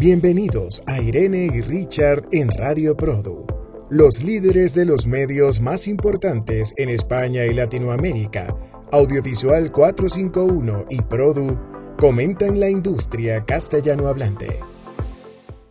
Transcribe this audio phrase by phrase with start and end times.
[0.00, 3.46] Bienvenidos a Irene y Richard en Radio Produ,
[3.90, 8.56] los líderes de los medios más importantes en España y Latinoamérica.
[8.92, 11.58] Audiovisual 451 y Produ
[11.98, 14.60] comentan la industria castellano hablante.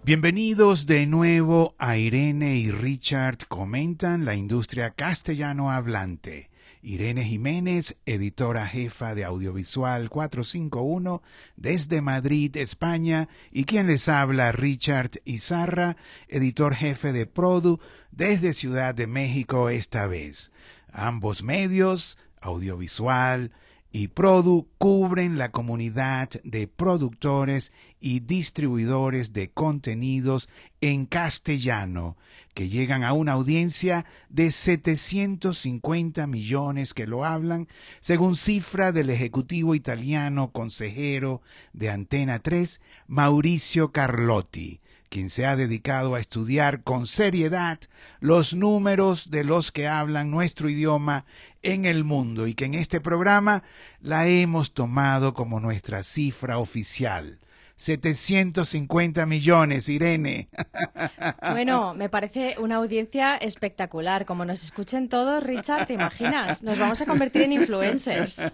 [0.03, 6.48] Bienvenidos de nuevo a Irene y Richard comentan la industria castellano hablante.
[6.81, 11.21] Irene Jiménez, editora jefa de Audiovisual 451
[11.57, 15.97] desde Madrid, España, y quien les habla, Richard Izarra,
[16.29, 17.79] editor jefe de Produ
[18.11, 20.51] desde Ciudad de México esta vez.
[20.91, 23.51] Ambos medios, audiovisual,
[23.91, 30.47] y Produ cubren la comunidad de productores y distribuidores de contenidos
[30.79, 32.15] en castellano,
[32.59, 37.69] que llegan a una audiencia de 750 millones que lo hablan,
[38.01, 46.15] según cifra del ejecutivo italiano consejero de Antena 3, Mauricio Carlotti quien se ha dedicado
[46.15, 47.79] a estudiar con seriedad
[48.19, 51.25] los números de los que hablan nuestro idioma
[51.63, 53.63] en el mundo y que en este programa
[54.01, 57.39] la hemos tomado como nuestra cifra oficial.
[57.79, 60.49] 750 millones, Irene.
[61.51, 64.25] Bueno, me parece una audiencia espectacular.
[64.25, 66.63] Como nos escuchen todos, Richard, ¿te imaginas?
[66.63, 68.39] Nos vamos a convertir en influencers.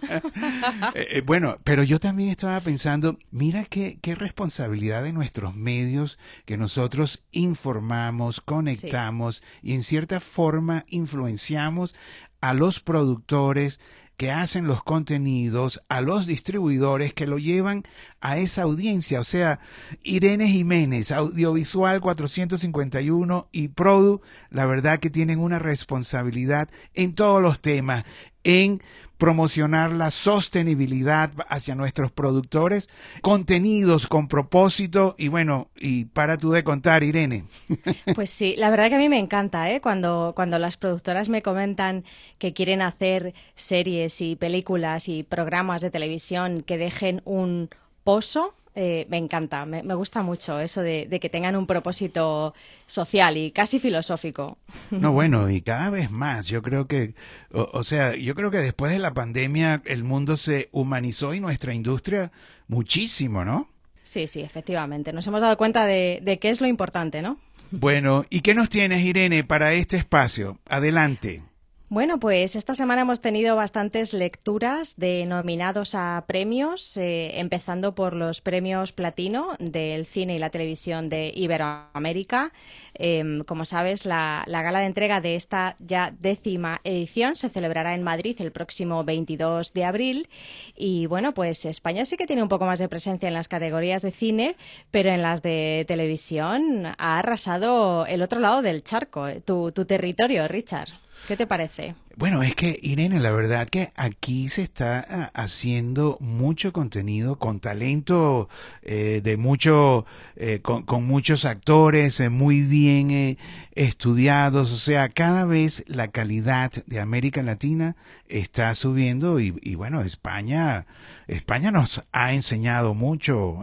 [0.94, 6.18] Eh, eh, bueno, pero yo también estaba pensando, mira qué, qué responsabilidad de nuestros medios
[6.44, 11.94] que nosotros informamos, conectamos y en cierta forma influenciamos
[12.40, 13.80] a los productores
[14.16, 17.84] que hacen los contenidos, a los distribuidores que lo llevan
[18.20, 19.20] a esa audiencia.
[19.20, 19.60] O sea,
[20.02, 27.60] Irene Jiménez, Audiovisual 451 y Produ, la verdad que tienen una responsabilidad en todos los
[27.60, 28.04] temas,
[28.44, 28.82] en
[29.18, 32.88] promocionar la sostenibilidad hacia nuestros productores,
[33.22, 37.44] contenidos con propósito y bueno, y para tú de contar, Irene.
[38.14, 39.80] Pues sí, la verdad que a mí me encanta, ¿eh?
[39.80, 42.04] Cuando, cuando las productoras me comentan
[42.38, 47.68] que quieren hacer series y películas y programas de televisión que dejen un
[48.04, 52.52] pozo eh, me encanta, me, gusta mucho eso de, que tengan un propósito
[52.86, 54.58] social y casi filosófico.
[54.90, 57.14] No, bueno, y cada vez más, yo creo que,
[57.50, 61.72] o, sea, yo creo que después de la pandemia el mundo se humanizó y nuestra
[61.72, 62.30] industria
[62.68, 63.68] muchísimo, ¿no?
[64.02, 67.38] Sí, sí, efectivamente, nos hemos dado cuenta de, de qué es lo importante, ¿no?
[67.70, 70.58] Bueno, ¿y qué nos tienes, Irene, para este espacio?
[70.68, 71.42] Adelante.
[71.88, 78.12] Bueno, pues esta semana hemos tenido bastantes lecturas de nominados a premios, eh, empezando por
[78.12, 82.52] los premios platino del cine y la televisión de Iberoamérica.
[82.94, 88.02] Em, como sabes, la, gala de entrega de esta ya décima edición se celebrará en
[88.02, 90.28] Madrid el próximo 22 de abril.
[90.74, 94.02] Y bueno, pues España sí que tiene un poco más de presencia en las categorías
[94.02, 94.56] de cine,
[94.90, 100.48] pero en las de televisión ha arrasado el otro lado del charco, eh, tu territorio,
[100.48, 101.05] Richard.
[101.26, 101.94] ¿Qué te parece?
[102.16, 107.60] Bueno, es que Irene, la verdad que aquí se está ah, haciendo mucho contenido con
[107.60, 108.48] talento
[108.82, 110.06] eh, de mucho,
[110.36, 113.36] eh, con, muchos actores eh, muy bien
[113.74, 114.72] estudiados.
[114.72, 117.96] O sea, cada vez la calidad de América Latina
[118.28, 120.86] está subiendo y, y bueno, España,
[121.26, 123.60] España nos ha enseñado mucho,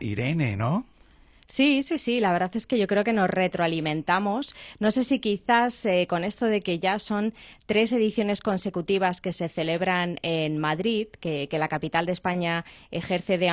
[0.00, 0.84] Irene, ¿no?
[1.48, 4.54] Sí, sí, sí, la verdad es que yo creo que nos retroalimentamos.
[4.80, 7.32] No sé si quizás eh, con esto de que ya son
[7.64, 13.38] tres ediciones consecutivas que se celebran en Madrid, que, que la capital de España ejerce
[13.38, 13.48] de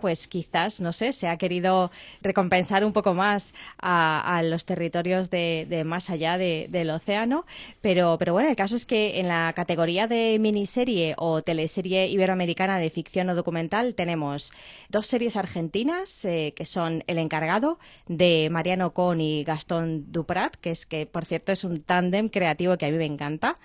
[0.00, 1.90] Pues quizás, no sé, se ha querido
[2.22, 7.46] recompensar un poco más a, los territorios de, más allá del océano.
[7.80, 12.78] Pero, pero bueno, el caso es que en la categoría de miniserie o teleserie iberoamericana
[12.78, 14.52] de ficción o documental tenemos
[14.88, 20.70] dos series argentinas eh, que son El encargado de Mariano Con y Gastón Duprat, que
[20.70, 23.58] es que, por cierto, es un tándem creativo que a mí me encanta.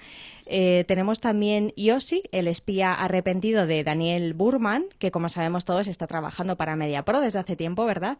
[0.51, 6.07] Eh, tenemos también Yossi, el espía arrepentido de Daniel Burman, que como sabemos todos está
[6.07, 8.17] trabajando para MediaPro desde hace tiempo, ¿verdad?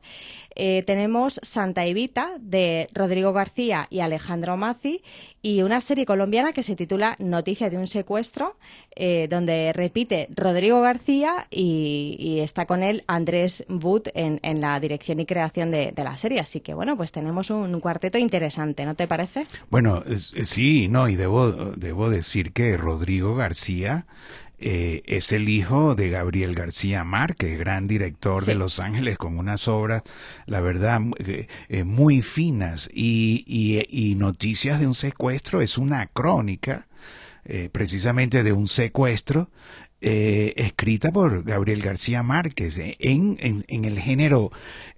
[0.56, 5.02] Eh, tenemos Santa Evita de Rodrigo García y Alejandro Mazzi
[5.42, 8.58] y una serie colombiana que se titula Noticia de un secuestro,
[8.96, 15.26] eh, donde repite Rodrigo García y, está con él Andrés Wood en, la dirección y
[15.26, 16.40] creación de, la serie.
[16.40, 19.48] Así que bueno, pues tenemos un, cuarteto interesante, ¿no te parece?
[19.70, 22.10] Bueno, sí, no, y debo, debo
[22.54, 24.06] que Rodrigo García
[24.62, 29.70] eh, es el hijo de Gabriel García Márquez, gran director de Los Ángeles, con unas
[29.70, 30.04] obras,
[30.48, 32.90] la verdad, eh, eh, muy finas.
[32.94, 36.88] Y, y, Noticias de un secuestro es una crónica,
[37.72, 39.50] precisamente de un secuestro,
[40.02, 44.50] eh, escrita por Gabriel García Márquez eh, en, en, el género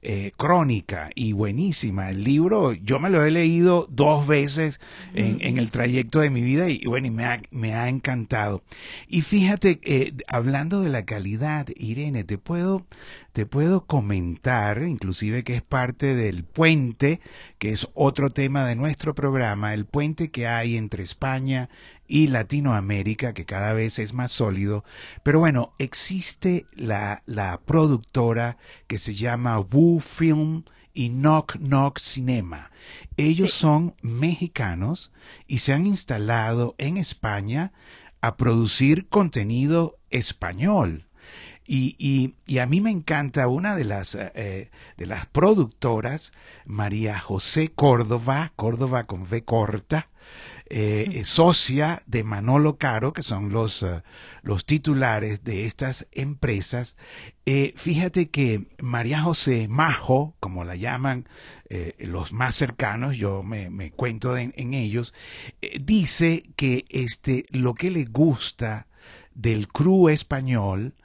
[0.04, 2.12] eh, crónica y buenísima.
[2.12, 4.80] El libro yo me lo he leído dos veces
[5.16, 8.64] en, el trayecto de mi vida y, bueno, y me, ha, me ha encantado.
[9.08, 9.80] Y fíjate,
[10.28, 12.86] hablando de la calidad, Irene, te puedo,
[13.34, 17.22] te puedo comentar, inclusive que es parte del puente,
[17.58, 21.70] que es otro tema de nuestro programa, el puente que hay entre España
[22.12, 24.84] y Latinoamérica, que cada vez es más sólido.
[25.24, 32.70] Pero bueno, existe la, la productora que se llama Wu Film y Knock Knock Cinema.
[33.16, 35.14] Ellos son mexicanos
[35.48, 37.72] y se han instalado en España
[38.20, 41.08] a producir contenido español.
[41.66, 41.96] Y,
[42.46, 46.34] y, a mí me encanta una de las, eh, de las productoras,
[46.66, 50.10] María José Córdoba, Córdoba con V corta,
[50.74, 54.04] eh, socia de Manolo Caro, que son los, eh,
[54.42, 56.96] los titulares de estas empresas.
[57.46, 61.28] Eh, fíjate que María José Majo, como la llaman
[62.00, 65.14] los más cercanos, yo me, cuento en ellos,
[65.80, 68.88] dice que este, lo que le gusta
[69.36, 70.96] del crew español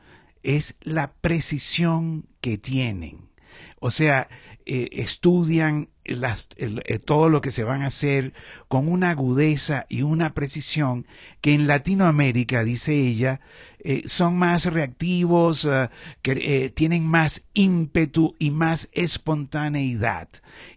[0.43, 3.31] es la precisión que tienen.
[3.79, 4.29] O sea,
[4.65, 8.33] estudian eh, todo lo que se van a hacer
[8.69, 11.07] con una agudeza y una precisión
[11.41, 13.41] que en Latinoamérica, dice ella,
[13.81, 15.89] eh, son más reactivos, eh,
[16.23, 20.29] que tienen más ímpetu y más espontaneidad.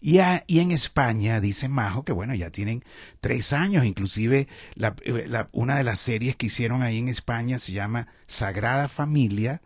[0.02, 2.84] Y, y, en España, dice Majo, que bueno, ya tienen
[3.22, 4.48] tres años, inclusive
[5.52, 9.62] una de las series que hicieron ahí en España se llama Sagrada Familia,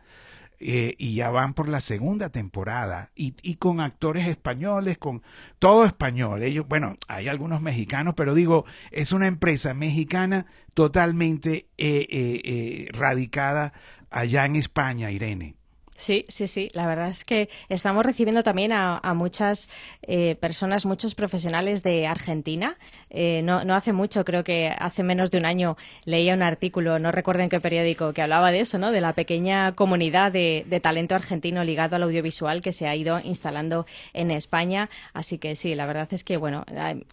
[0.60, 5.22] eh, y ya van por la segunda temporada y, y, con actores españoles, con
[5.60, 6.44] todo español.
[6.44, 13.74] Ellos, bueno, hay algunos mexicanos, pero digo, es una empresa mexicana totalmente eh, eh, radicada
[14.10, 15.56] allá en España, Irene.
[15.96, 16.70] Sí, sí, sí.
[16.74, 19.70] La verdad es que estamos recibiendo también a, muchas
[20.02, 22.78] eh, personas, muchos profesionales de Argentina.
[23.10, 26.98] Eh, no, no, hace mucho, creo que hace menos de un año leía un artículo,
[27.00, 28.92] no recuerdo en qué periódico, que hablaba de eso, ¿no?
[28.92, 33.86] De la pequeña comunidad de, talento argentino ligado al audiovisual que se ha ido instalando
[34.14, 34.90] en España.
[35.14, 36.66] Así que sí, la verdad es que, bueno,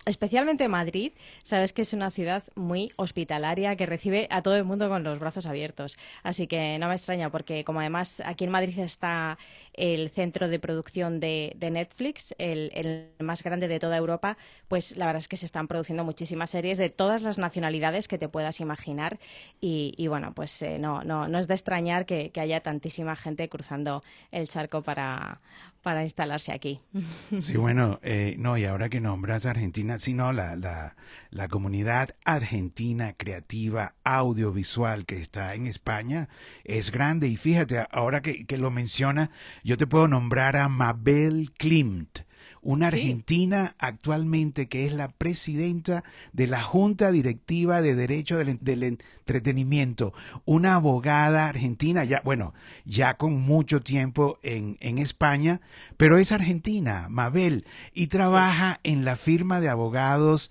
[0.06, 1.12] especialmente Madrid,
[1.42, 5.18] sabes que es una ciudad muy hospitalaria que recibe a todo el mundo con los
[5.18, 5.98] brazos abiertos.
[6.22, 9.38] Así que no me extraña porque como además aquí en Madrid está
[9.80, 14.36] el centro de producción de, Netflix, el, más grande de toda Europa,
[14.68, 18.18] pues la verdad es que se están produciendo muchísimas series de todas las nacionalidades que
[18.18, 19.18] te puedas imaginar
[19.58, 24.02] y, bueno, pues eh, no, no, no es de extrañar que, haya tantísima gente cruzando
[24.30, 25.40] el charco para,
[25.82, 26.80] para instalarse aquí.
[27.40, 30.96] Sí, bueno, eh, no, y ahora que nombras Argentina, sí, no, la, la,
[31.30, 36.28] la comunidad argentina creativa audiovisual que está en España
[36.64, 39.30] es grande y fíjate, ahora que, que lo menciona,
[39.70, 42.22] yo te puedo nombrar a Mabel Klimt
[42.60, 46.02] una argentina actualmente que es la presidenta
[46.32, 50.12] de la Junta Directiva de Derecho del, Entretenimiento,
[50.44, 52.52] una abogada argentina, ya, bueno,
[52.84, 55.60] ya con mucho tiempo en, en España,
[55.96, 57.64] pero es argentina, Mabel,
[57.94, 60.50] y trabaja en la firma de abogados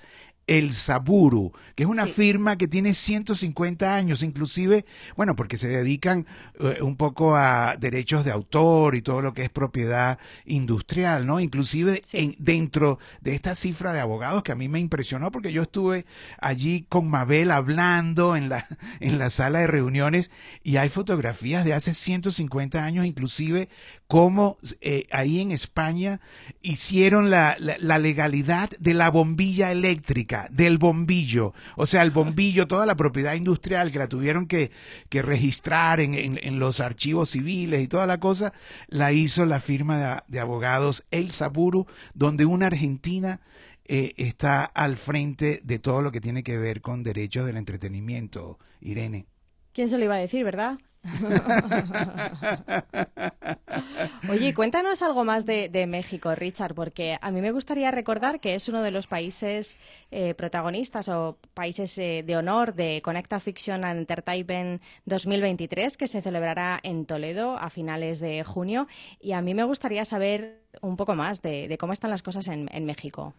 [0.49, 4.83] el Saburu, que es una firma que tiene 150 años, inclusive,
[5.15, 6.25] bueno, porque se dedican
[6.59, 11.39] eh, un poco a derechos de autor y todo lo que es propiedad industrial, ¿no?
[11.39, 15.61] Inclusive en, dentro de esta cifra de abogados que a mí me impresionó porque yo
[15.61, 16.07] estuve
[16.41, 18.65] allí con Mabel hablando en la,
[18.99, 20.31] en la sala de reuniones
[20.63, 23.69] y hay fotografías de hace 150 años, inclusive
[24.09, 26.19] cómo eh, ahí en España
[26.63, 31.53] hicieron la, la, legalidad de la bombilla eléctrica, del bombillo.
[31.75, 34.71] O sea, el bombillo, toda la propiedad industrial que la tuvieron que,
[35.09, 38.51] que registrar en, en, los archivos civiles y toda la cosa,
[38.87, 41.85] la hizo la firma de, de abogados El Saburu,
[42.15, 43.41] donde una argentina
[43.85, 48.57] eh, está al frente de todo lo que tiene que ver con derechos del entretenimiento,
[48.81, 49.27] Irene.
[49.71, 50.79] ¿Quién se lo iba a decir, verdad?
[54.29, 58.69] Oye, cuéntanos algo más de, México, Richard, porque a mí me gustaría recordar que es
[58.69, 59.77] uno de los países
[60.11, 66.21] eh, protagonistas o países eh, de honor de Conecta Fiction and Entertainment 2023, que se
[66.21, 68.87] celebrará en Toledo a finales de junio.
[69.21, 72.85] Y a mí me gustaría saber un poco más de, cómo están las cosas en
[72.85, 73.33] México.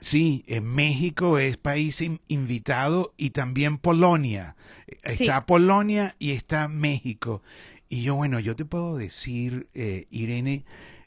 [0.00, 4.56] Sí, en México es país invitado y también Polonia.
[5.02, 7.42] Está Polonia y está México.
[7.88, 10.64] Y yo, bueno, yo te puedo decir, eh, Irene,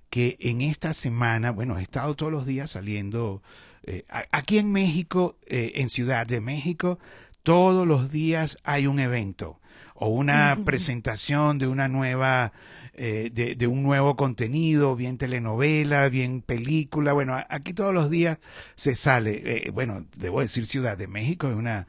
[0.09, 3.43] que en esta semana, bueno, he estado todos los días saliendo
[3.83, 6.99] eh, aquí en México, eh, en Ciudad de México,
[7.43, 9.59] todos los días hay un evento.
[10.01, 12.53] o una presentación de una nueva
[13.01, 17.13] eh, de, un nuevo contenido, bien telenovela, bien película.
[17.13, 18.39] Bueno, aquí todos los días
[18.75, 19.41] se sale.
[19.45, 21.87] Eh, bueno, debo decir Ciudad de México es una,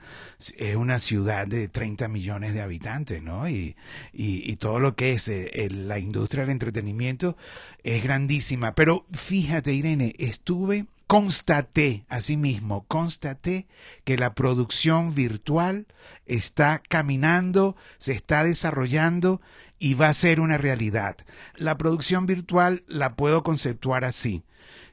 [0.56, 3.48] es una ciudad de 30 millones de habitantes, ¿no?
[3.48, 3.74] Y,
[4.12, 7.36] y, todo lo que es eh, la industria del entretenimiento
[7.82, 8.76] es grandísima.
[8.76, 13.66] Pero fíjate, Irene, estuve constaté, asimismo, constaté
[14.04, 15.88] que la producción virtual
[16.26, 19.40] está caminando, se está desarrollando
[19.80, 21.16] y va a ser una realidad.
[21.56, 24.44] La producción virtual la puedo conceptuar así.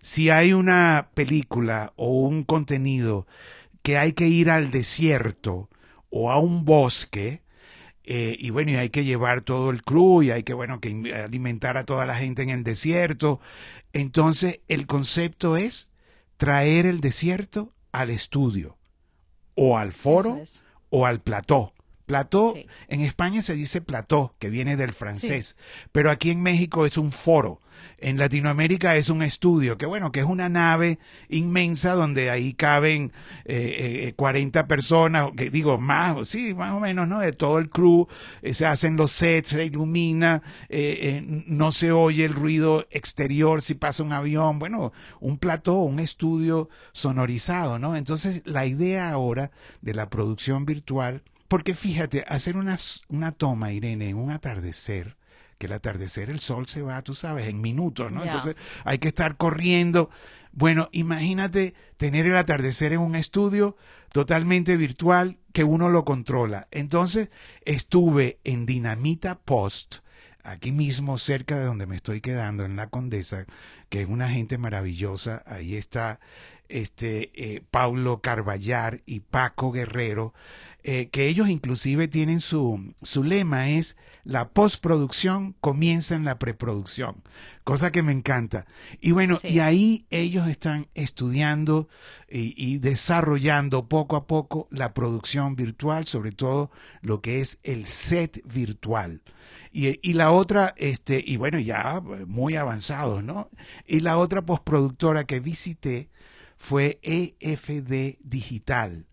[0.02, 3.28] Si hay una película o un contenido
[3.84, 5.70] que hay que ir al desierto
[6.10, 7.44] o a un bosque,
[8.06, 11.14] eh, y bueno, y hay que llevar todo el crew y hay que, bueno, que
[11.14, 13.42] alimentar a toda la gente en el desierto.
[13.92, 15.90] Entonces, el concepto es
[16.38, 18.78] traer el desierto al estudio
[19.56, 20.42] o al foro
[20.90, 21.74] o al plató.
[22.08, 22.56] Plató,
[22.88, 25.58] en España se dice plató, que viene del francés,
[25.92, 27.60] pero aquí en México es un foro.
[28.00, 31.00] En Latinoamérica es un estudio, que bueno, que es una nave
[31.30, 33.12] inmensa donde ahí caben
[33.44, 37.20] eh, 40 eh, personas, que digo, más, sí, más o menos, ¿no?
[37.20, 38.08] De todo el crew,
[38.42, 43.74] eh, se hacen los sets, se ilumina, eh, no se oye el ruido exterior si
[43.74, 47.98] pasa un avión, bueno, un plató, un estudio sonorizado, ¿no?
[47.98, 52.78] Entonces, la idea ahora de la producción virtual porque fíjate, hacer una,
[53.10, 55.18] una toma, Irene, en un atardecer,
[55.58, 58.24] que el atardecer el sol se va, tú sabes, en minutos, ¿no?
[58.24, 60.10] Entonces hay que estar corriendo.
[60.52, 63.76] Bueno, imagínate tener el atardecer en un estudio
[64.12, 66.68] totalmente virtual que uno lo controla.
[66.72, 67.30] Entonces
[67.66, 69.98] estuve en Dinamita Post,
[70.44, 73.46] aquí mismo cerca de donde me estoy quedando, en la Condesa,
[73.90, 75.44] que es una gente maravillosa.
[75.46, 76.20] Ahí está
[76.70, 80.34] este eh, Paulo Carballar y Paco Guerrero.
[80.84, 87.24] Eh, que ellos inclusive tienen su, su lema es la postproducción comienza en la preproducción,
[87.64, 88.66] cosa que me encanta.
[89.02, 91.90] Y bueno, y ahí ellos están estudiando
[92.30, 98.42] y, desarrollando poco a poco la producción virtual, sobre todo lo que es el set
[98.46, 99.22] virtual.
[99.72, 103.50] Y, y, la otra, este, y bueno, ya muy avanzados, ¿no?
[103.86, 106.10] Y la otra postproductora que visité
[106.58, 109.08] fue EFD Digital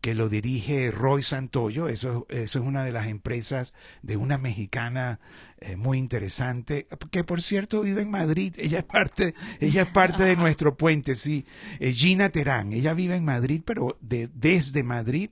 [0.00, 1.88] que lo dirige Roy Santoyo.
[1.88, 5.20] Eso, eso es una de las empresas de una mexicana
[5.60, 8.54] eh, muy interesante, que por cierto vive en Madrid.
[8.58, 11.44] Ella es parte, ella es parte de nuestro puente, sí.
[11.80, 15.30] Eh, Gina Terán, ella vive en Madrid, pero de, desde Madrid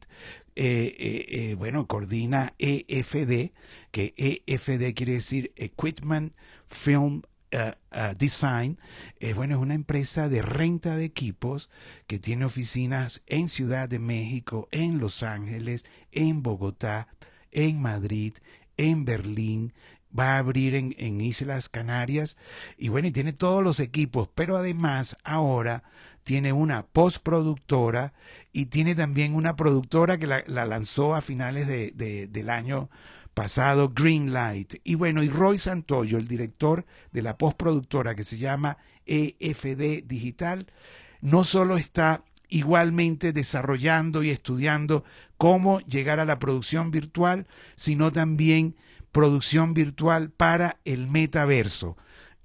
[0.58, 3.52] eh, bueno, coordina EFD,
[3.90, 6.32] que EFD quiere decir Equipment
[6.66, 7.22] Film
[7.56, 8.78] Uh, Design,
[9.18, 11.70] eh, bueno, es una empresa de renta de equipos
[12.06, 17.08] que tiene oficinas en Ciudad de México, en Los Ángeles, en Bogotá,
[17.52, 18.34] en Madrid,
[18.76, 19.72] en Berlín,
[20.16, 22.36] va a abrir en, Islas Canarias
[22.76, 25.82] y bueno, y tiene todos los equipos, pero además ahora
[26.22, 28.12] tiene una postproductora
[28.52, 32.90] y tiene también una productora que la, lanzó a finales de, del año
[33.36, 34.76] pasado Greenlight.
[34.82, 40.72] Y bueno, y Roy Santoyo, el director de la postproductora que se llama EFD Digital,
[41.20, 45.04] no solo está igualmente desarrollando y estudiando
[45.36, 48.74] cómo llegar a la producción virtual, sino también
[49.12, 51.98] producción virtual para el metaverso.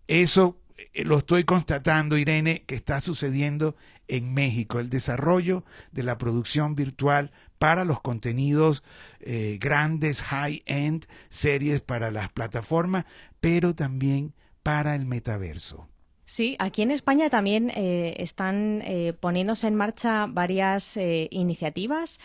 [0.09, 3.77] Eso eh, lo estoy constatando, Irene, que está sucediendo
[4.09, 7.31] en México, el desarrollo de la producción virtual
[7.61, 8.81] para los contenidos
[9.19, 13.05] eh, grandes, high-end, series para las plataformas,
[13.39, 15.87] pero también para el metaverso.
[16.31, 22.21] Sí, aquí en España también eh, están eh, poniéndose en marcha varias eh, iniciativas,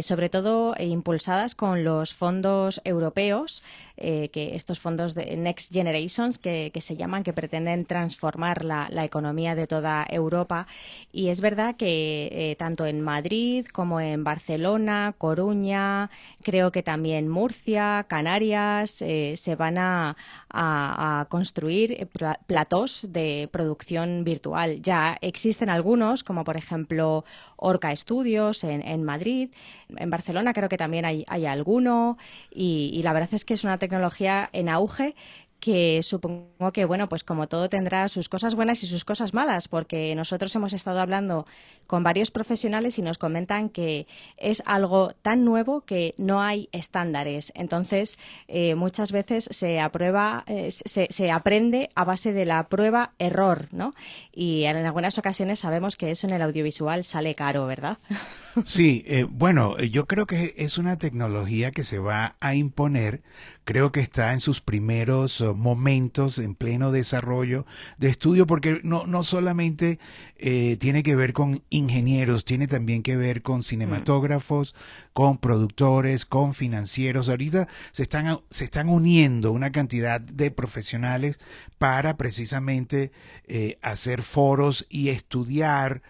[0.00, 3.62] sobre todo impulsadas con los fondos europeos,
[3.96, 9.66] que estos fondos de Next Generations, que, se llaman, que pretenden transformar la, economía de
[9.66, 10.66] toda Europa.
[11.12, 16.10] Y es verdad que tanto en Madrid como en Barcelona, Coruña,
[16.42, 20.16] creo que también Murcia, Canarias, se van a,
[20.48, 22.08] a construir
[22.46, 24.80] platós de producción virtual.
[24.82, 27.24] Ya existen algunos, como por ejemplo
[27.56, 29.50] Orca Studios en, Madrid.
[29.96, 32.18] En Barcelona creo que también hay, alguno.
[32.50, 35.14] y la verdad es que es una tecnología en auge
[35.64, 39.66] que supongo que, bueno, pues como todo tendrá sus cosas buenas y sus cosas malas,
[39.66, 41.46] porque nosotros hemos estado hablando
[41.86, 44.06] con varios profesionales y nos comentan que
[44.36, 47.50] es algo tan nuevo que no hay estándares.
[47.54, 53.94] Entonces, eh, muchas veces se aprueba, eh, se, aprende a base de la prueba-error, ¿no?
[54.34, 57.96] Y en algunas ocasiones sabemos que eso en el audiovisual sale caro, ¿verdad?
[58.64, 63.22] Sí, eh, bueno, yo creo que es una tecnología que se va a imponer.
[63.64, 67.66] Creo que está en sus primeros eh, momentos en pleno desarrollo
[67.98, 69.98] de estudio, porque no, no solamente
[70.36, 74.74] eh, tiene que ver con ingenieros, tiene también que ver con cinematógrafos,
[75.14, 77.30] con productores, con financieros.
[77.30, 81.40] Ahorita se están, se están uniendo una cantidad de profesionales
[81.78, 83.10] para precisamente
[83.46, 86.02] eh, hacer foros y estudiar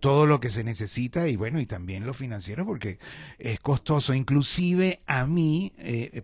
[0.00, 2.98] todo lo que se necesita y bueno, y también lo financiero porque
[3.38, 4.12] es costoso.
[4.12, 5.72] Inclusive a mí,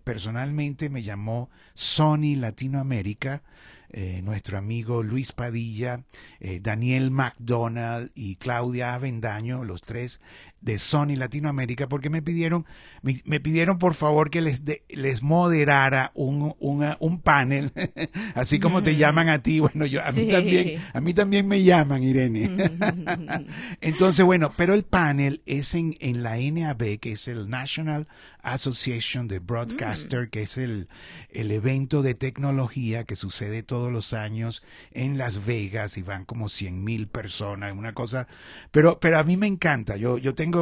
[0.05, 3.43] personalmente, me llamó Sony Latinoamérica,
[3.91, 6.03] eh, nuestro amigo Luis Padilla,
[6.41, 10.21] eh, Daniel McDonald y Claudia Avendaño, los tres
[10.67, 12.67] de Sony Latinoamérica porque me pidieron,
[13.03, 17.73] me, pidieron por favor que les, les moderara un, un panel,
[18.35, 21.63] así como te llaman a ti, bueno, yo, a mí también, a mí también me
[21.63, 22.51] llaman, Irene.
[23.81, 28.09] Entonces, bueno, pero el panel es en, en la NAB, que es el National
[28.43, 30.31] Association de Broadcaster, mm.
[30.31, 30.89] que es el,
[31.31, 36.49] el evento de tecnología que sucede todos los años en Las Vegas y van como
[36.49, 38.27] cien mil personas, una cosa,
[38.73, 40.56] pero, pero a mí me encanta, yo, yo tengo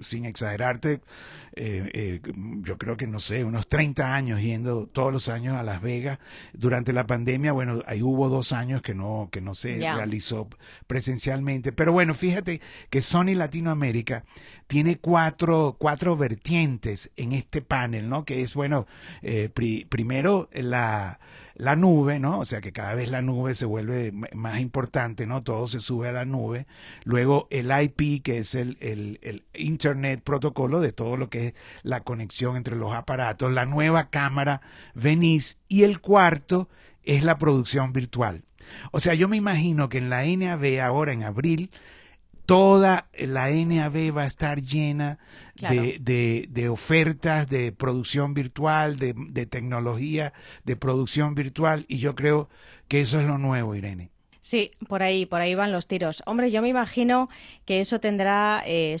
[0.00, 1.00] sin exagerarte,
[1.58, 2.20] eh, eh,
[2.60, 6.18] yo creo que no sé, unos 30 años yendo todos los años a Las Vegas.
[6.52, 10.48] Durante la pandemia, bueno, ahí hubo dos años que no, que no se realizó
[10.86, 11.72] presencialmente.
[11.72, 12.60] Pero bueno, fíjate
[12.90, 14.24] que Sony Latinoamérica
[14.66, 18.24] tiene cuatro, cuatro vertientes en este panel, ¿no?
[18.24, 18.86] Que es, bueno,
[19.22, 19.48] eh,
[19.88, 21.20] primero la
[21.56, 22.38] la nube, ¿no?
[22.38, 25.42] O sea que cada vez la nube se vuelve más importante, ¿no?
[25.42, 26.66] Todo se sube a la nube.
[27.04, 32.00] Luego el IP, que es el, el, Internet protocolo de todo lo que es la
[32.00, 33.52] conexión entre los aparatos.
[33.52, 34.60] La nueva cámara
[34.94, 35.56] Venice.
[35.68, 36.68] Y el cuarto
[37.02, 38.44] es la producción virtual.
[38.92, 41.70] O sea, yo me imagino que en la NAV ahora en abril
[42.46, 45.18] toda la NAB va a estar llena
[45.56, 50.32] de, de, ofertas de producción virtual, de, de tecnología
[50.64, 52.48] de producción virtual, y yo creo
[52.88, 54.10] que eso es lo nuevo, Irene.
[54.46, 56.22] Sí, por ahí, por ahí van los tiros.
[56.24, 57.28] Hombre, yo me imagino
[57.64, 58.96] que eso tendrá, eh,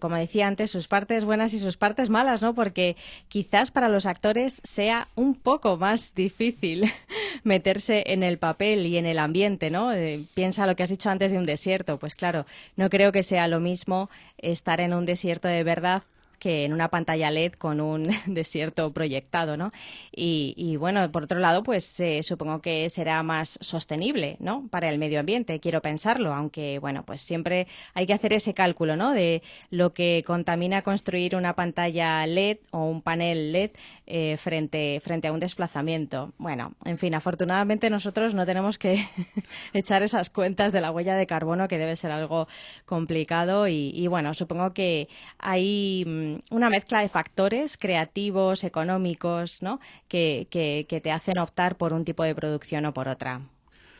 [0.00, 2.54] como decía antes, sus partes buenas y sus partes malas, ¿no?
[2.54, 2.96] Porque
[3.28, 6.90] quizás para los actores sea un poco más difícil
[7.44, 9.92] meterse en el papel y en el ambiente, ¿no?
[9.92, 11.98] Eh, piensa lo que has dicho antes de un desierto.
[11.98, 14.08] Pues claro, no creo que sea lo mismo
[14.38, 16.02] estar en un desierto de verdad
[16.38, 19.72] que en una pantalla LED con un desierto proyectado, ¿no?
[20.12, 24.68] Y, bueno, por otro lado, pues eh, supongo que será más sostenible, ¿no?
[24.68, 28.96] Para el medio ambiente, quiero pensarlo, aunque bueno, pues siempre hay que hacer ese cálculo,
[28.96, 29.12] ¿no?
[29.12, 33.70] De lo que contamina construir una pantalla LED o un panel LED
[34.06, 36.32] eh, frente, frente a un desplazamiento.
[36.38, 39.06] Bueno, en fin, afortunadamente nosotros no tenemos que
[39.72, 42.48] echar esas cuentas de la huella de carbono, que debe ser algo
[42.86, 49.80] complicado y, y bueno, supongo que hay mm, una mezcla de factores creativos, económicos, ¿no?
[50.08, 53.40] Que, que, que te hacen optar por un tipo de producción o por otra.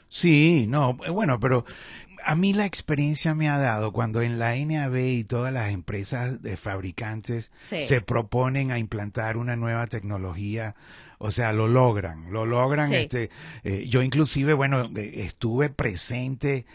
[0.09, 1.65] Sí, no, eh, bueno, pero
[2.25, 6.43] a mí la experiencia me ha dado cuando en la NAB y todas las empresas
[6.43, 10.75] de fabricantes se proponen a implantar una nueva tecnología,
[11.19, 12.93] o sea, lo logran, lo logran.
[12.93, 13.31] Este,
[13.65, 16.67] eh, yo inclusive, bueno, eh, estuve presente,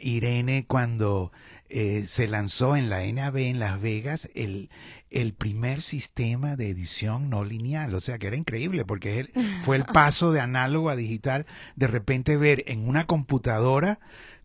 [0.00, 1.32] Irene, cuando
[1.68, 4.70] eh, se lanzó en la NAB en Las Vegas el,
[5.10, 9.30] el primer sistema de edición no lineal, o sea que era increíble porque
[9.62, 13.98] fue el paso de análogo a digital, de repente ver en una computadora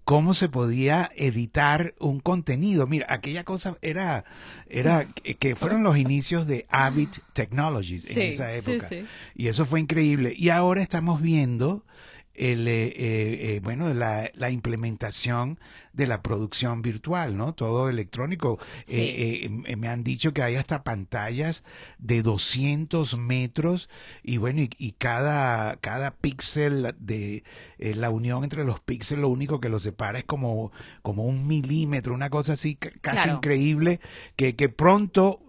[0.04, 2.88] cómo se podía editar un contenido.
[2.88, 4.26] Mira, aquella cosa era,
[4.68, 8.90] era que fueron los inicios de Avid Technologies en esa época.
[9.36, 10.34] Y eso fue increíble.
[10.36, 11.86] Y ahora estamos viendo
[12.34, 15.60] el, eh, eh, eh, bueno, la, la, implementación
[15.92, 17.54] de la producción virtual, ¿no?
[17.54, 18.58] Todo electrónico.
[18.88, 21.64] me han dicho que hay hasta pantallas
[21.98, 23.90] de 200 metros
[24.24, 27.44] y bueno, y, cada, cada píxel de
[27.78, 32.14] la unión entre los píxeles, lo único que los separa es como, como un milímetro,
[32.14, 34.00] una cosa así casi increíble,
[34.38, 35.42] que, que pronto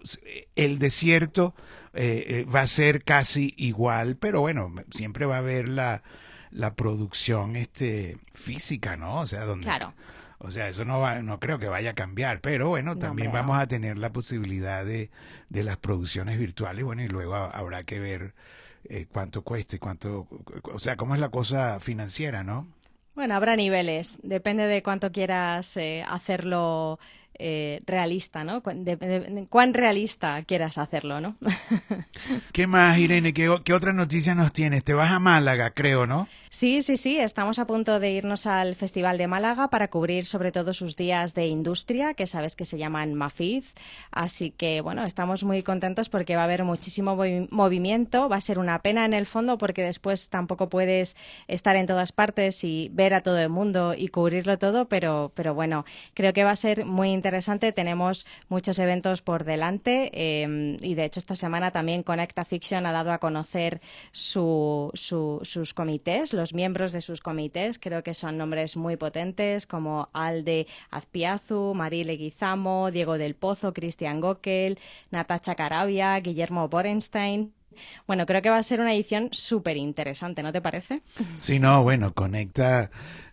[0.57, 1.55] el desierto
[1.95, 6.03] va a ser casi igual, pero bueno, siempre va a haber la
[6.53, 9.19] la producción este física, ¿no?
[9.21, 9.95] O sea, donde Claro.
[10.45, 13.57] O sea, eso no va, no creo que vaya a cambiar, pero bueno, también vamos
[13.59, 15.09] a tener la posibilidad de,
[15.51, 18.35] de las producciones virtuales, bueno, y luego habrá que ver
[18.89, 20.27] eh, cuánto cuesta y cuánto,
[20.65, 22.67] o sea, cómo es la cosa financiera, ¿no?
[23.15, 26.99] Bueno, habrá niveles, depende de cuánto quieras eh, hacerlo
[27.39, 28.63] eh, realista, ¿no?
[29.49, 31.37] cuán realista quieras hacerlo, ¿no?
[32.53, 33.33] ¿Qué más, Irene?
[33.33, 34.85] ¿Qué, ¿Qué otra noticia nos tienes?
[34.85, 36.29] Te vas a Málaga, creo, ¿no?
[36.55, 37.19] Sí, sí, sí.
[37.19, 41.33] Estamos a punto de irnos al Festival de Málaga para cubrir sobre todo sus días
[41.33, 43.73] de industria, que sabes que se llaman Mafiz.
[44.11, 47.17] Así que, bueno, estamos muy contentos porque va a haber muchísimo
[47.51, 48.29] movimiento.
[48.29, 51.17] Va a ser una pena en el fondo porque después tampoco puedes
[51.49, 55.55] estar en todas partes y ver a todo el mundo y cubrirlo todo, pero, pero
[55.55, 57.22] bueno, creo que va a ser muy interesante.
[57.73, 62.93] Tenemos muchos eventos por delante eh, y, de hecho, esta semana también Conecta Fiction ha
[62.93, 63.81] dado a conocer
[64.11, 67.79] su, sus comités, los miembros de sus comités.
[67.79, 74.21] Creo que son nombres muy potentes como Alde Azpiazu, Marie Leguizamo, Diego del Pozo, Cristian
[74.21, 74.79] Gockel,
[75.11, 77.53] Natacha Carabia, Guillermo Borenstein.
[78.07, 81.03] Bueno, creo que va a ser una edición súper interesante, ¿no te parece?
[81.39, 82.91] Sí, no, bueno, conecta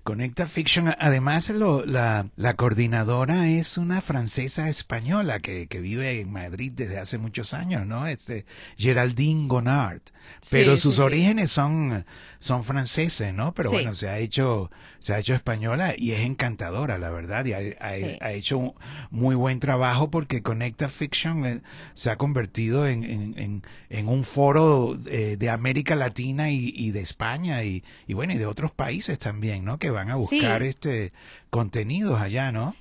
[0.10, 6.32] Conecta Fiction, además lo, la, la, coordinadora es una francesa española que, que, vive en
[6.32, 8.08] Madrid desde hace muchos años, ¿no?
[8.08, 10.02] Este, Geraldine Gonard.
[10.50, 12.06] Pero sus orígenes son,
[12.39, 13.54] son franceses, ¿no?
[13.54, 17.54] Pero bueno, se ha hecho, se ha hecho española y es encantadora, la verdad, y
[17.54, 18.74] ha, ha, hecho un
[19.12, 21.62] muy buen trabajo porque Conecta Fiction eh,
[21.93, 26.91] se ha convertido en, en, en, un foro de, eh, de América Latina y, y
[26.91, 29.78] de España y, y, bueno, y de otros países también, ¿no?
[29.78, 31.12] Que van a buscar este
[31.49, 32.75] contenidos allá, ¿no?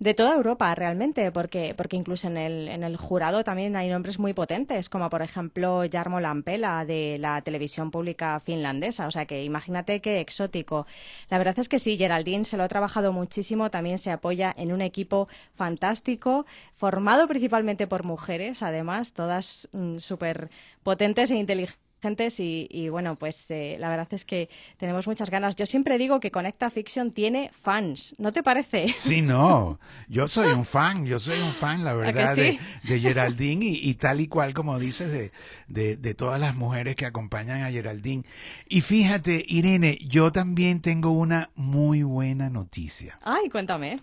[0.00, 4.18] De toda Europa, realmente, porque, porque incluso en el, en el jurado también hay nombres
[4.18, 9.06] muy potentes, como por ejemplo Jarmo Lampela de la televisión pública finlandesa.
[9.06, 10.86] O sea que imagínate qué exótico.
[11.30, 14.72] La verdad es que sí, Geraldine se lo ha trabajado muchísimo, también se apoya en
[14.72, 20.50] un equipo fantástico, formado principalmente por mujeres, además, todas mm, súper
[20.82, 21.84] potentes e inteligentes
[22.38, 25.56] y, bueno, pues eh, la verdad es que tenemos muchas ganas.
[25.56, 28.88] Yo siempre digo que Conecta Fiction tiene fans, ¿no te parece?
[28.96, 32.58] Sí, no, yo soy un fan, yo soy un fan, la verdad, de,
[33.00, 35.10] Geraldine y, tal y cual como dices,
[35.68, 38.24] de, de, todas las mujeres que acompañan a Geraldine.
[38.68, 43.18] Y fíjate, Irene, yo también tengo una muy buena noticia.
[43.22, 44.02] Ay, cuéntame.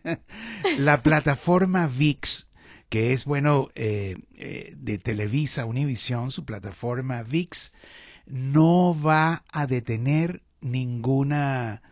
[0.78, 2.47] la plataforma VIX
[2.88, 7.72] que es, bueno, eh, eh, de Televisa, Univisión, su plataforma VIX,
[8.26, 11.82] no va a detener ninguna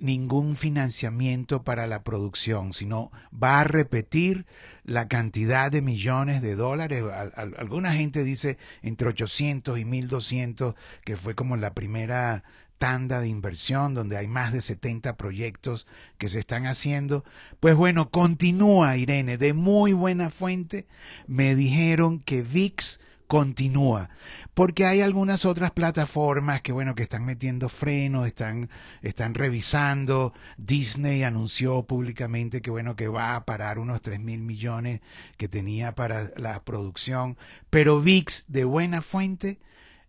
[0.00, 4.46] ningún financiamiento para la producción, sino va a repetir
[4.84, 7.02] la cantidad de millones de dólares.
[7.34, 10.74] alguna gente dice entre 800 y 1200,
[11.04, 12.44] que fue como la primera
[12.78, 15.86] tanda de inversión donde hay más de 70 proyectos
[16.16, 17.24] que se están haciendo.
[17.60, 20.86] Pues bueno, continúa Irene, de muy buena fuente
[21.26, 24.08] me dijeron que VIX continúa,
[24.54, 28.70] porque hay algunas otras plataformas que bueno que están metiendo frenos, están
[29.02, 30.32] están revisando.
[30.56, 35.02] Disney anunció públicamente que bueno que va a parar unos 3 mil millones
[35.36, 37.36] que tenía para la producción,
[37.68, 39.58] pero VIX de buena fuente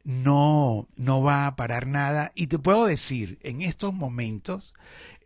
[0.10, 2.32] no, no va a parar nada.
[2.34, 4.74] Y te puedo decir, en estos momentos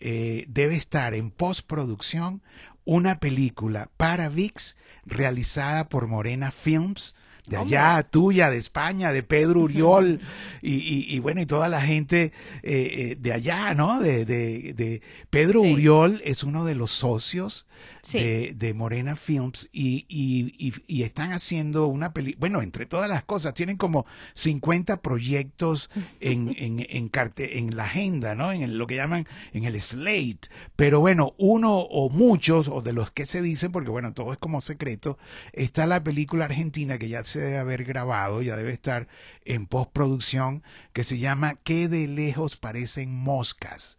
[0.02, 2.42] eh, debe estar en postproducción
[2.84, 7.16] una película para VIX realizada por Morena Films
[7.48, 10.20] de allá, tuya, de España, de Pedro Uriol,
[10.62, 14.02] y, y, bueno, y toda la gente eh, eh, de allá, ¿no?
[14.02, 17.68] De, de, de Pedro Uriol es uno de los socios
[18.12, 23.24] de, de, Morena Films y, y, y, están haciendo una película, bueno, entre todas las
[23.24, 25.90] cosas, tienen como 50 proyectos
[26.20, 28.52] en, en, en, en la agenda, ¿no?
[28.52, 33.12] En lo que llaman en el slate, pero bueno, uno o muchos, o de los
[33.12, 35.18] que se dicen, porque bueno, todo es como secreto,
[35.54, 39.08] está la película argentina que ya se debe haber grabado, ya debe estar
[39.46, 43.98] en postproducción, que se llama ¿Qué de lejos parecen moscas?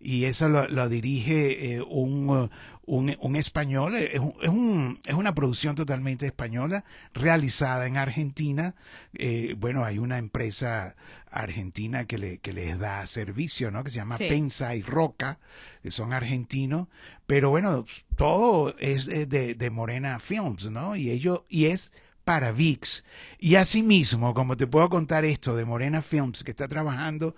[0.00, 2.50] Y esa lo, dirige eh, un,
[2.86, 8.74] un, español, es, un, es, una producción totalmente española, realizada en Argentina.
[9.14, 10.94] Eh, bueno, hay una empresa
[11.30, 13.82] argentina que, le, que les da servicio, ¿no?
[13.82, 15.38] Que se llama Pensa y Roca,
[15.82, 16.88] que son argentinos,
[17.26, 17.84] pero bueno,
[18.16, 20.94] todo es de, de Morena Films, ¿no?
[20.94, 21.92] Y ello, y es
[22.24, 23.04] para VIX.
[23.38, 27.36] Y asimismo, como te puedo contar esto de Morena Films, que está trabajando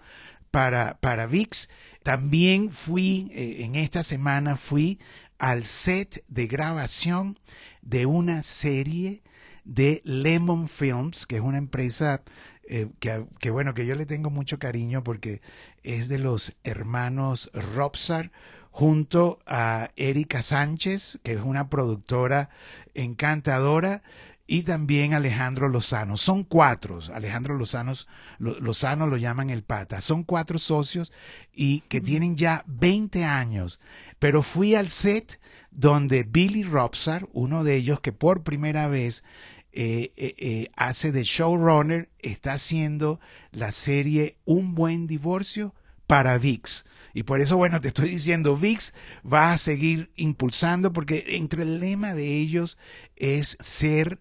[0.50, 1.68] para, para VIX,
[2.02, 5.00] también fui, eh, en esta semana fui
[5.38, 7.38] al set de grabación
[7.82, 9.22] de una serie
[9.64, 12.22] de Lemon Films, que es una empresa
[12.68, 15.40] eh, que, que, bueno, que yo le tengo mucho cariño porque
[15.82, 18.30] es de los hermanos Robsar,
[18.76, 22.50] junto a Erika Sánchez, que es una productora
[22.92, 24.02] encantadora,
[24.46, 26.16] y también Alejandro Lozano.
[26.16, 27.00] Son cuatro.
[27.12, 27.92] Alejandro Lozano,
[28.38, 30.00] Lozano lo llaman el pata.
[30.00, 31.12] Son cuatro socios
[31.52, 33.80] y que tienen ya 20 años.
[34.18, 39.24] Pero fui al set donde Billy Robsar, uno de ellos que por primera vez
[39.72, 45.74] eh, eh, eh, hace de showrunner, está haciendo la serie Un buen divorcio
[46.06, 46.84] para VIX.
[47.14, 48.92] Y por eso, bueno, te estoy diciendo, VIX
[49.24, 52.78] va a seguir impulsando porque entre el lema de ellos
[53.16, 54.20] es ser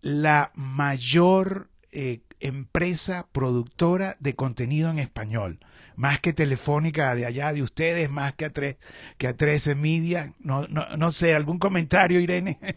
[0.00, 1.68] la mayor
[2.40, 5.60] empresa productora de contenido en español
[5.96, 8.76] más que Telefónica de allá de ustedes, más que a, tres,
[9.18, 10.32] que a 13 Media.
[10.40, 12.58] No, no, no sé, ¿algún comentario, Irene?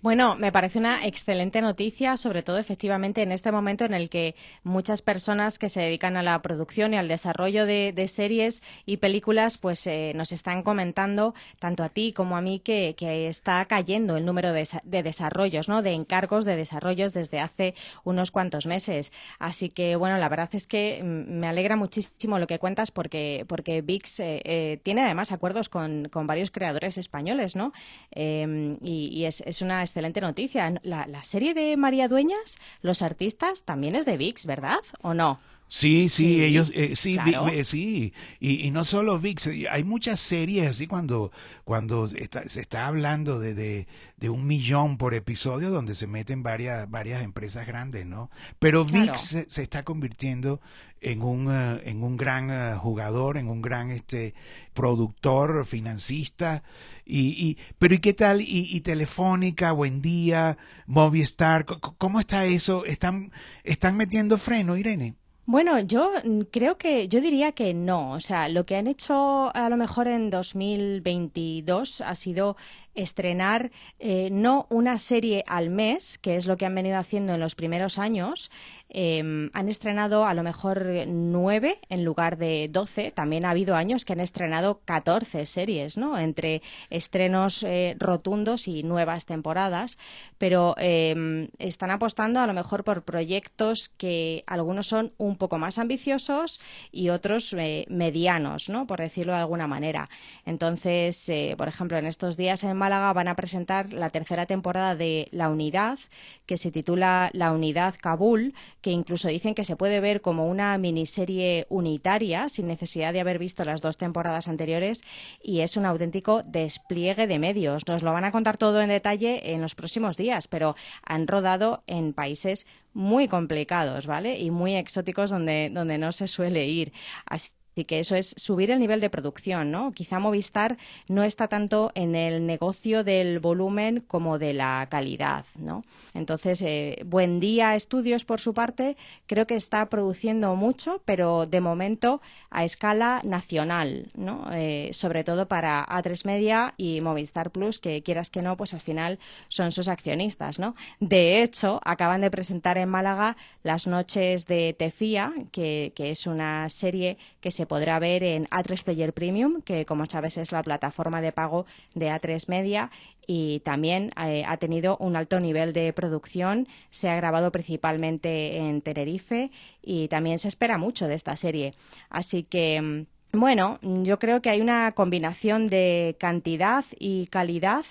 [0.00, 4.34] Bueno, me parece una excelente noticia, sobre todo efectivamente en este momento en el que
[4.62, 9.58] muchas personas que se dedican a la producción y al desarrollo de, series y películas,
[9.58, 14.16] pues eh, nos están comentando, tanto a ti como a mí, que, que está cayendo
[14.16, 15.82] el número de, de desarrollos, ¿no?
[15.82, 19.12] de encargos de desarrollos desde hace unos cuantos meses.
[19.38, 23.44] Así que, bueno, la verdad es que mm, me alegra muchísimo lo que cuentas porque,
[23.48, 27.72] porque VIX eh, eh, tiene además acuerdos con, varios creadores españoles, ¿no?
[28.12, 30.72] Em, y, es, es, una excelente noticia.
[30.84, 34.78] La, la serie de María Dueñas, los artistas, también es de VIX, ¿verdad?
[35.02, 35.40] ¿O no?
[35.74, 40.20] Sí, sí, ellos, eh, sí, eh, sí, y, y, no solo VIX, eh, hay muchas
[40.20, 41.32] series así cuando,
[41.64, 43.86] cuando está, se está hablando de, de,
[44.18, 48.30] de, un millón por episodio donde se meten varias, varias empresas grandes, ¿no?
[48.58, 50.60] Pero VIX se, está convirtiendo
[51.00, 54.34] en un, en un gran jugador, en un gran este,
[54.74, 56.62] productor, financista,
[57.06, 58.42] y, y, pero ¿y qué tal?
[58.42, 61.64] ¿Y, y Telefónica, Buen Día, Movistar?
[61.64, 62.84] ¿Cómo está eso?
[62.84, 63.32] ¿Están,
[63.64, 65.14] están metiendo freno, Irene?
[65.44, 66.12] Bueno, yo
[66.52, 68.12] creo que, yo diría que no.
[68.12, 72.56] O sea, lo que han hecho a lo mejor en 2022 ha sido
[72.94, 77.40] estrenar eh, no una serie al mes, que es lo que han venido haciendo en
[77.40, 78.50] los primeros años.
[78.88, 83.10] Em, han estrenado a lo mejor nueve en lugar de doce.
[83.10, 86.18] También ha habido años que han estrenado catorce series, ¿no?
[86.18, 89.96] Entre estrenos eh, rotundos y nuevas temporadas.
[90.36, 95.78] Pero em, están apostando a lo mejor por proyectos que algunos son un poco más
[95.78, 98.86] ambiciosos y otros eh, medianos, ¿no?
[98.86, 100.08] Por decirlo de alguna manera.
[100.44, 105.28] Entonces, por ejemplo, en estos días en Málaga van a presentar la tercera temporada de
[105.30, 106.00] La Unidad,
[106.46, 110.76] que se titula La Unidad Kabul, que incluso dicen que se puede ver como una
[110.78, 115.02] miniserie unitaria, sin necesidad de haber visto las dos temporadas anteriores,
[115.40, 117.86] y es un auténtico despliegue de medios.
[117.86, 121.84] Nos lo van a contar todo en detalle en los próximos días, pero han rodado
[121.86, 124.40] en países muy complicados, ¿vale?
[124.40, 126.92] Y muy exóticos donde, donde no se suele ir.
[127.26, 129.92] Así Así que eso es subir el nivel de producción, ¿no?
[129.92, 130.76] Quizá Movistar
[131.08, 135.82] no está tanto en el negocio del volumen como de la calidad, ¿no?
[136.12, 141.62] Entonces, eh, Buen Día Estudios, por su parte, creo que está produciendo mucho, pero de
[141.62, 144.50] momento a escala nacional, ¿no?
[144.52, 148.80] Eh, sobre todo para A3 Media y Movistar Plus, que quieras que no, pues al
[148.80, 150.74] final son sus accionistas, ¿no?
[151.00, 156.68] De hecho, acaban de presentar en Málaga Las Noches de Tefía, que, que es una
[156.68, 160.64] serie que se se podrá ver en A3 Player Premium, que como sabes es la
[160.64, 162.90] plataforma de pago de A3 Media
[163.24, 166.66] y también eh, ha tenido un alto nivel de producción.
[166.90, 171.74] Se ha grabado principalmente en Tenerife y también se espera mucho de esta serie.
[172.10, 172.82] Así que.
[172.82, 177.86] Mm, bueno, yo creo que hay una combinación de cantidad y calidad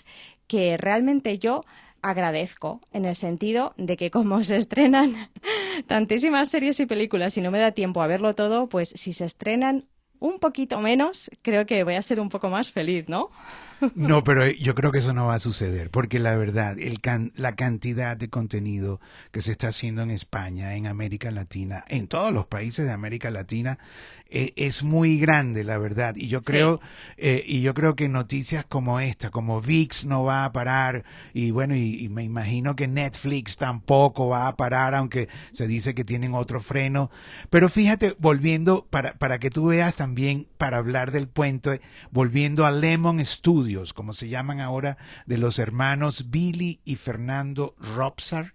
[0.45, 1.63] que realmente yo
[2.01, 5.29] agradezco en el sentido de que como se estrenan
[5.87, 9.25] tantísimas series y películas y no me da tiempo a verlo todo, pues si se
[9.25, 9.87] estrenan
[10.19, 13.31] un poquito menos, creo que voy a ser un poco más feliz, ¿no?
[13.95, 16.99] No, pero yo creo que eso no va a suceder, porque la verdad, el
[17.35, 18.99] la cantidad de contenido
[19.31, 23.29] que se está haciendo en España, en América Latina, en todos los países de América
[23.31, 23.79] Latina,
[24.33, 26.15] eh, es muy grande, la verdad.
[26.15, 26.79] Y yo creo,
[27.17, 31.51] eh, y yo creo que noticias como esta, como VIX no va a parar, y
[31.51, 36.33] bueno, y, me imagino que Netflix tampoco va a parar, aunque se dice que tienen
[36.33, 37.11] otro freno.
[37.49, 42.71] Pero fíjate, volviendo, para, para que tú veas también, para hablar del puente, volviendo a
[42.71, 48.53] Lemon Studio, como se llaman ahora, de los hermanos Billy y Fernando Robsar,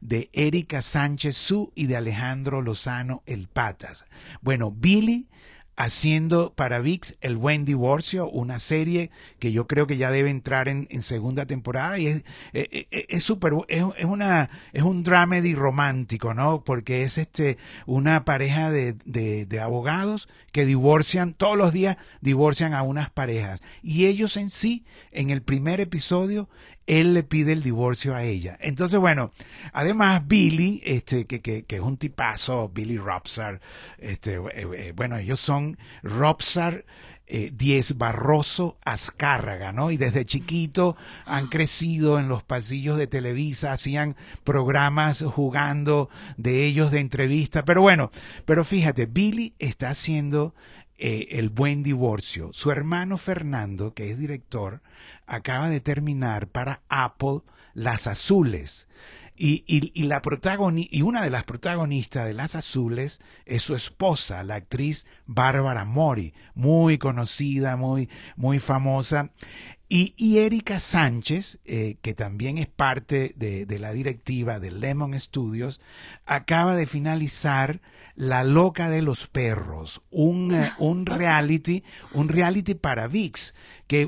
[0.00, 4.04] de Erika Sánchez Su y de Alejandro Lozano El Patas.
[4.42, 5.28] Bueno, Billy
[5.76, 10.68] haciendo para VIX El Buen Divorcio, una serie que yo creo que ya debe entrar
[10.68, 12.16] en, segunda temporada y es
[12.52, 16.62] eh, eh, eh, es súper es, una es un dramedy romántico, ¿no?
[16.64, 22.74] Porque es este una pareja de, de, de, abogados que divorcian todos los días divorcian
[22.74, 26.48] a unas parejas y ellos en sí en el primer episodio
[26.86, 28.56] él le pide el divorcio a ella.
[28.60, 29.32] Entonces, bueno,
[29.72, 33.60] además Billy, este, que, que, que es un tipazo, Billy Robsar,
[33.98, 36.84] este, eh, bueno, ellos son Robsar
[37.26, 39.90] eh, Diez Barroso Azcárraga, ¿no?
[39.90, 40.94] Y desde chiquito
[41.24, 47.64] han crecido en los pasillos de Televisa, hacían programas jugando de ellos de entrevista.
[47.64, 48.10] Pero bueno,
[48.44, 50.54] pero fíjate, Billy está haciendo
[50.98, 52.50] eh, el buen divorcio.
[52.52, 54.80] Su hermano Fernando, que es director,
[55.26, 57.40] acaba de terminar para Apple
[57.74, 58.88] Las Azules.
[59.36, 60.22] Y, y, la
[60.90, 66.34] y una de las protagonistas de Las Azules es su esposa, la actriz Bárbara Mori,
[66.54, 69.30] muy conocida, muy, muy famosa.
[69.88, 75.18] Y, y Erika Sánchez, eh, que también es parte de, de, la directiva de Lemon
[75.18, 75.80] Studios,
[76.26, 77.80] acaba de finalizar
[78.14, 83.54] La Loca de los Perros, un, eh, un reality, un reality para VIX,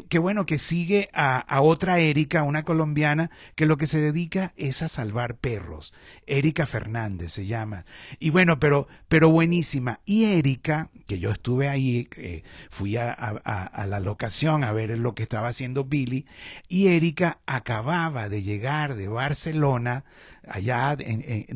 [0.08, 4.52] que, bueno, que sigue a, a, otra Erika, una colombiana, que lo que se dedica
[4.56, 5.94] es a salvar perros.
[6.26, 7.84] Erika Fernández se llama.
[8.18, 10.00] Y bueno, pero, pero buenísima.
[10.04, 15.14] Y Erika, que yo estuve ahí, eh, fui a, a, la locación a ver lo
[15.14, 16.26] que estaba haciendo Billy,
[16.68, 20.04] y Erika acababa de llegar de Barcelona
[20.48, 21.46] allá de,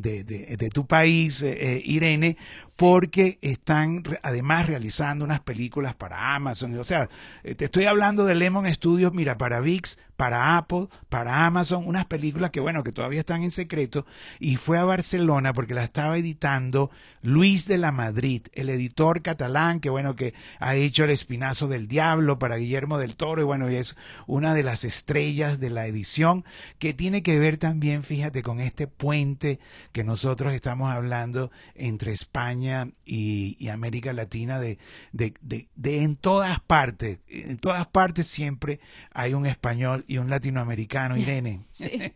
[0.59, 2.37] de, tu país, eh, eh, Irene,
[2.77, 6.77] porque están además realizando unas películas para Amazon.
[6.79, 7.09] O sea,
[7.45, 12.05] eh, te estoy hablando de Lemon Studios, mira, para VIX, para Apple, para Amazon, unas
[12.05, 14.05] películas que, bueno, que todavía están en secreto,
[14.39, 16.91] y fue a Barcelona porque la estaba editando
[17.23, 21.89] Luis de la Madrid, el editor catalán, que, bueno, que ha hecho El Espinazo del
[21.89, 25.87] Diablo para Guillermo del Toro, y bueno, y es una de las estrellas de la
[25.87, 26.45] edición,
[26.79, 29.59] que tiene que ver también, fíjate, con este puente
[29.93, 34.77] que nosotros estamos hablando entre España y, América Latina, de,
[35.13, 38.81] de, de, de en todas partes, en todas partes siempre
[39.15, 41.61] hay un español y un latinoamericano, Irene.
[41.71, 42.13] Sí,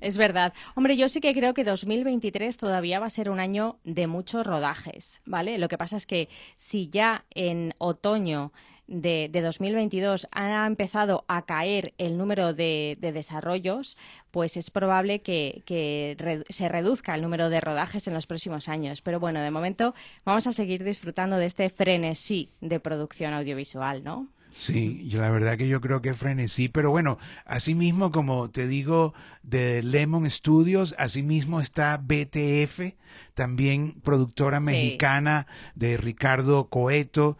[0.00, 0.54] es verdad.
[0.74, 4.46] Hombre, yo sí que creo que 2023 todavía va a ser un año de muchos
[4.46, 5.58] rodajes, ¿vale?
[5.58, 8.50] Lo que pasa es que si ya en otoño
[8.86, 13.98] de, 2022 ha empezado a caer el número de, desarrollos,
[14.30, 19.02] pues es probable que, que se reduzca el número de rodajes en los próximos años.
[19.02, 24.28] Pero bueno, de momento vamos a seguir disfrutando de este frenesí de producción audiovisual, ¿no?
[24.56, 29.12] Sí, la verdad que yo creo que frenesí, pero bueno, asimismo como te digo
[29.42, 32.94] de Lemon Studios, asimismo está BTF,
[33.34, 37.36] también productora mexicana de Ricardo Coeto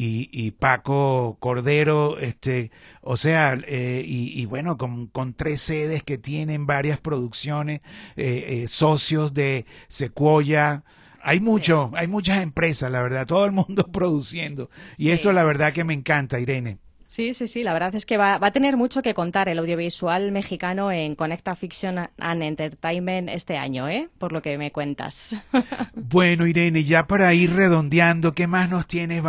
[0.00, 7.00] y, Paco Cordero, este, o sea, eh, y, bueno, con, tres sedes que tienen varias
[7.00, 7.80] producciones,
[8.16, 10.84] eh, eh, socios de Sequoia,
[11.28, 14.70] hay mucho, hay muchas empresas, la verdad, todo el mundo produciendo.
[14.96, 16.78] Y eso la verdad que me encanta, Irene.
[17.06, 20.32] Sí, sí, sí, la verdad es que va, a tener mucho que contar el audiovisual
[20.32, 24.08] mexicano en Conecta Fiction and Entertainment este año, ¿eh?
[24.16, 25.36] Por lo que me cuentas.
[26.10, 29.22] Bueno, Irene, ya para ir redondeando, ¿qué más nos tienes?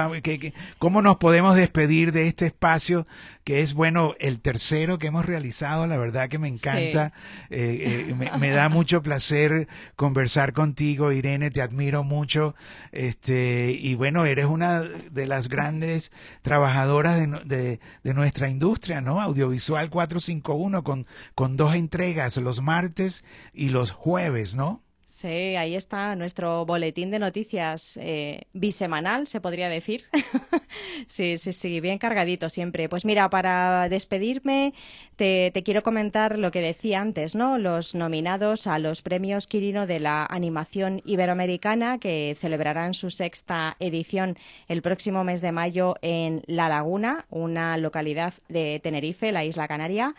[0.78, 3.06] ¿Cómo nos podemos despedir de este espacio
[3.50, 5.88] que es, bueno, el tercero que hemos realizado?
[5.88, 7.14] La verdad que me encanta.
[7.50, 12.54] Eh, eh, me, da mucho placer conversar contigo, Irene, te admiro mucho.
[12.92, 16.12] Este, y bueno, eres una de las grandes
[16.44, 19.20] trabajadoras de de, nuestra industria, ¿no?
[19.20, 24.84] Audiovisual 451 con, con dos entregas, los martes y los jueves, ¿no?
[25.20, 30.06] Sí, ahí está nuestro boletín de noticias eh, bisemanal, se podría decir.
[31.08, 32.88] sí, sí, sí, bien cargadito siempre.
[32.88, 34.74] Pues mira, para despedirme,
[35.18, 37.58] te, quiero comentar lo que decía antes, ¿no?
[37.58, 44.38] Los nominados a los premios Quirino de la animación iberoamericana que celebrarán su sexta edición
[44.70, 50.16] el próximo mes de mayo en La Laguna, una localidad de Tenerife, la isla Canaria.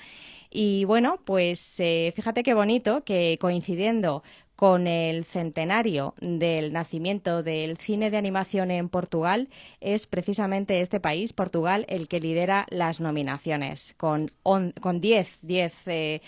[0.50, 4.24] Y bueno, pues eh, fíjate qué bonito que coincidiendo
[4.60, 9.48] con el centenario del nacimiento del cine de animación en Portugal,
[9.80, 14.30] es precisamente este país, Portugal, el que lidera las nominaciones, con
[15.00, 16.20] 10 diez, eh,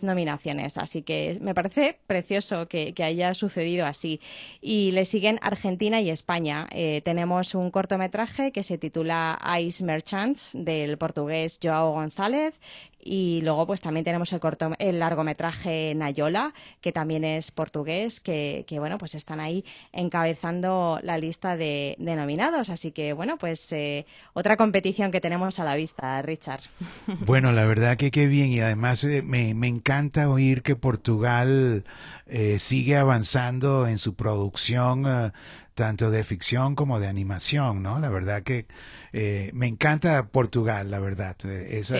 [0.00, 0.78] nominaciones.
[0.78, 4.20] Así que me parece precioso que, haya sucedido así.
[4.60, 6.68] Y le siguen Argentina y España.
[6.70, 12.54] Eh, tenemos un cortometraje que se titula Ice Merchants, del portugués Joao González,
[13.06, 18.64] y luego pues también tenemos el corto el largometraje Nayola que también es portugués que,
[18.68, 22.70] que bueno pues están ahí encabezando la lista de, nominados.
[22.70, 26.60] Así que bueno pues eh, otra competición que tenemos a la vista Richard.
[27.26, 28.50] Bueno la verdad que qué bien.
[28.50, 31.84] Y además eh, me, me encanta oír que Portugal
[32.26, 35.32] eh, sigue avanzando en su producción
[35.76, 37.98] tanto de ficción como de animación, ¿no?
[38.00, 38.66] La verdad que
[39.12, 41.36] eh, me encanta Portugal, la verdad.
[41.44, 41.98] Eh, esa,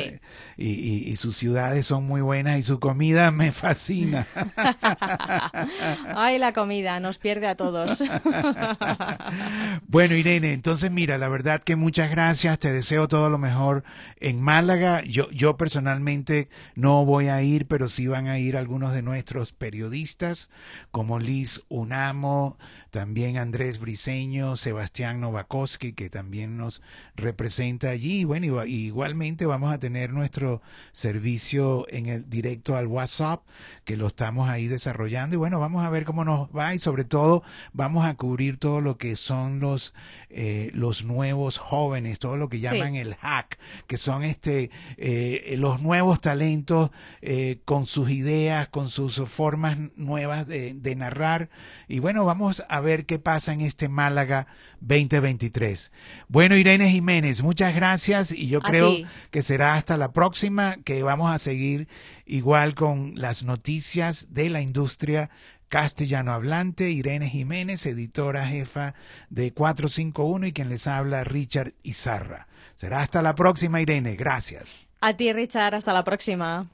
[0.57, 4.27] y, y, sus ciudades son muy buenas y su comida me fascina.
[6.15, 8.03] Ay, la comida nos pierde a todos.
[9.89, 13.85] bueno, Irene, entonces mira, la verdad que muchas gracias, te deseo todo lo mejor
[14.21, 15.03] en Málaga.
[15.05, 19.53] Yo, yo personalmente no voy a ir, pero sí van a ir algunos de nuestros
[19.53, 20.16] periodistas,
[20.91, 22.57] como Liz Unamo,
[22.97, 26.83] también Andrés Briseño, Sebastián Novakoski, que también nos
[27.15, 28.25] representa allí.
[28.25, 33.43] Bueno, igualmente vamos a tener nuestro servicio en el directo al WhatsApp,
[33.85, 35.35] que lo estamos ahí desarrollando.
[35.35, 37.43] Y bueno, vamos a ver cómo nos va y sobre todo
[37.75, 39.93] vamos a cubrir todo lo que son los,
[40.31, 45.83] eh, los nuevos jóvenes, todo lo que llaman el hack, que son este, eh, los
[45.83, 51.51] nuevos talentos eh, con sus ideas, con sus formas nuevas de, de narrar.
[51.89, 54.47] Y bueno, vamos a ver qué pasa en este Málaga
[54.81, 55.93] 2023.
[56.29, 58.95] Bueno, Irene Jiménez, muchas gracias y yo creo
[59.31, 61.89] que será hasta la próxima que vamos a seguir
[62.25, 65.31] igual con las noticias de la industria
[65.69, 68.95] castellano hablante, Irene Jiménez, editora jefa
[69.31, 72.47] de 451 y quien les habla, Richard Izarra.
[72.77, 74.15] Será hasta la próxima, Irene.
[74.15, 74.87] Gracias.
[75.01, 75.75] A ti, Richard.
[75.75, 76.71] Hasta la próxima.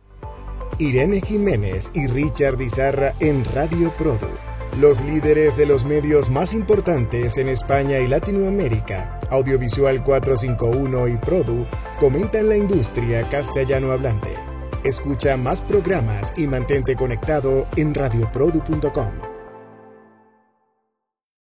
[0.78, 7.36] Irene Jiménez y Richard Izarra en Radio Produ los líderes de los medios más importantes
[7.36, 11.66] en España y Latinoamérica, Audiovisual 451 y Produ,
[12.00, 14.34] comentan la industria castellano hablante.
[14.82, 19.31] Escucha más programas y mantente conectado en radioprodu.com.